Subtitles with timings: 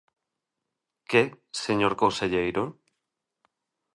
[1.09, 1.23] ¿Que,
[1.65, 2.63] señor conselleiro?